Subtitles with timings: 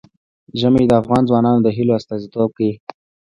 [0.59, 2.73] ژمی د افغان ځوانانو د هیلو استازیتوب کوي.